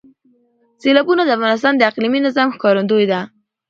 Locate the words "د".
1.25-1.29, 1.75-1.81